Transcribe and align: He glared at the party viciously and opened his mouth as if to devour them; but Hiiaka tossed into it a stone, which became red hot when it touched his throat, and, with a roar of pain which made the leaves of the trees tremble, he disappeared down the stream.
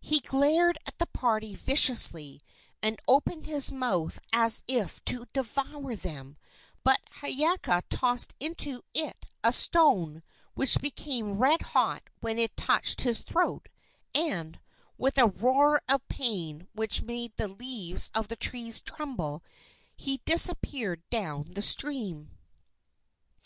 He 0.00 0.20
glared 0.20 0.78
at 0.86 0.96
the 0.98 1.04
party 1.06 1.54
viciously 1.54 2.40
and 2.82 2.98
opened 3.06 3.44
his 3.44 3.70
mouth 3.70 4.18
as 4.32 4.62
if 4.66 5.04
to 5.04 5.26
devour 5.34 5.94
them; 5.94 6.38
but 6.82 6.98
Hiiaka 7.20 7.82
tossed 7.90 8.34
into 8.40 8.80
it 8.94 9.26
a 9.44 9.52
stone, 9.52 10.22
which 10.54 10.80
became 10.80 11.32
red 11.36 11.60
hot 11.60 12.02
when 12.20 12.38
it 12.38 12.56
touched 12.56 13.02
his 13.02 13.20
throat, 13.20 13.68
and, 14.14 14.58
with 14.96 15.18
a 15.18 15.26
roar 15.28 15.82
of 15.90 16.08
pain 16.08 16.66
which 16.72 17.02
made 17.02 17.36
the 17.36 17.48
leaves 17.48 18.10
of 18.14 18.28
the 18.28 18.36
trees 18.36 18.80
tremble, 18.80 19.44
he 19.94 20.22
disappeared 20.24 21.02
down 21.10 21.52
the 21.52 21.60
stream. 21.60 22.30